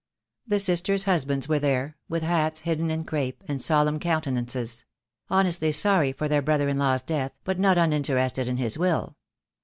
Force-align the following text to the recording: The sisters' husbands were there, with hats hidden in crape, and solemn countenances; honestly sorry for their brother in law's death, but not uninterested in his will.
The 0.47 0.59
sisters' 0.59 1.03
husbands 1.03 1.47
were 1.47 1.59
there, 1.59 1.95
with 2.09 2.23
hats 2.23 2.61
hidden 2.61 2.89
in 2.89 3.03
crape, 3.05 3.43
and 3.47 3.61
solemn 3.61 3.99
countenances; 3.99 4.83
honestly 5.29 5.71
sorry 5.71 6.11
for 6.11 6.27
their 6.27 6.41
brother 6.41 6.67
in 6.69 6.79
law's 6.79 7.03
death, 7.03 7.33
but 7.43 7.59
not 7.59 7.77
uninterested 7.77 8.47
in 8.47 8.57
his 8.57 8.79
will. 8.79 9.15